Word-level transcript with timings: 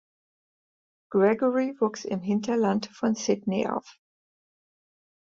Gregory 1.11 1.75
wuchs 1.79 2.05
im 2.05 2.21
Hinterland 2.21 2.87
von 2.87 3.13
Sydney 3.13 3.67
auf. 3.67 3.99